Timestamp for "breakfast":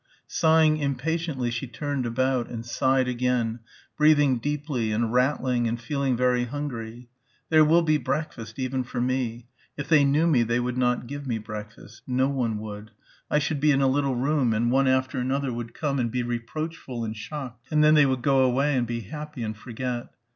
7.99-8.57, 11.37-12.01